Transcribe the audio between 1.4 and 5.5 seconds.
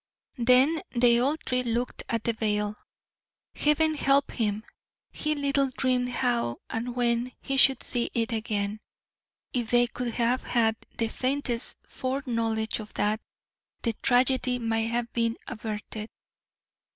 three looked at the veil. Heaven help him! he